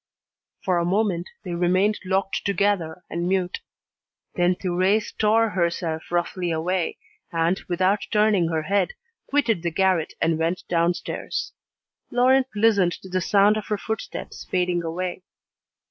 For 0.63 0.79
a 0.79 0.83
moment 0.83 1.29
they 1.43 1.53
remained 1.53 1.99
locked 2.05 2.41
together 2.43 3.03
and 3.07 3.29
mute. 3.29 3.59
Then 4.33 4.55
Thérèse 4.55 5.15
tore 5.15 5.49
herself 5.51 6.11
roughly 6.11 6.49
away, 6.49 6.97
and, 7.31 7.59
without 7.69 8.07
turning 8.09 8.47
her 8.47 8.63
head, 8.63 8.93
quitted 9.27 9.61
the 9.61 9.69
garret 9.69 10.15
and 10.19 10.39
went 10.39 10.63
downstairs. 10.67 11.53
Laurent 12.09 12.47
listened 12.55 12.93
to 12.93 13.09
the 13.09 13.21
sound 13.21 13.57
of 13.57 13.67
her 13.67 13.77
footsteps 13.77 14.43
fading 14.49 14.81
away. 14.81 15.21